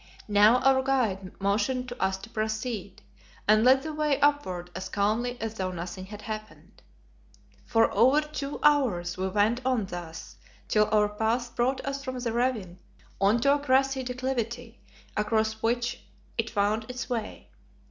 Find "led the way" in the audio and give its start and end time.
3.63-4.19